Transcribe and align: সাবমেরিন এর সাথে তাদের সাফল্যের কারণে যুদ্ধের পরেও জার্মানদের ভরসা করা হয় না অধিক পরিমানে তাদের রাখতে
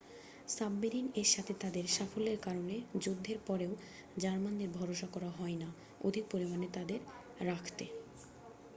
সাবমেরিন 0.47 1.07
এর 1.15 1.29
সাথে 1.29 1.53
তাদের 1.61 1.85
সাফল্যের 1.89 2.39
কারণে 2.39 2.75
যুদ্ধের 3.03 3.37
পরেও 3.47 3.71
জার্মানদের 4.17 4.69
ভরসা 4.71 5.07
করা 5.07 5.29
হয় 5.37 5.57
না 5.57 5.69
অধিক 6.01 6.25
পরিমানে 6.31 6.67
তাদের 6.69 6.99
রাখতে 7.47 7.85